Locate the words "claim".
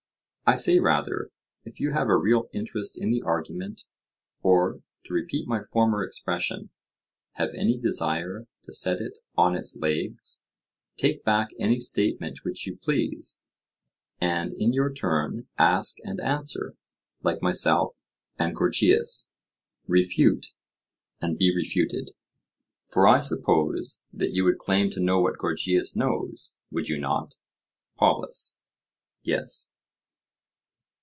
24.59-24.89